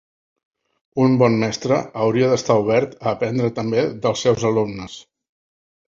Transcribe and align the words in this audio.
Un 1.03 1.17
bon 1.23 1.35
mestre 1.43 1.77
hauria 2.05 2.31
d'estar 2.33 2.57
obert 2.63 2.97
a 3.05 3.13
aprendre 3.15 3.53
també 3.61 3.85
dels 4.07 4.25
seus 4.29 4.51
alumnes. 4.53 4.97